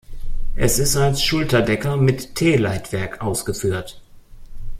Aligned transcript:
Es 0.55 0.79
ist 0.79 0.97
als 0.97 1.21
Schulterdecker 1.23 1.95
mit 1.95 2.33
T-Leitwerk 2.33 3.21
ausgeführt. 3.21 4.01